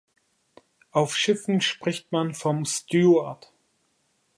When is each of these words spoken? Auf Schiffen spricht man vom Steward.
Auf 0.89 1.15
Schiffen 1.15 1.61
spricht 1.61 2.11
man 2.11 2.33
vom 2.33 2.65
Steward. 2.65 3.51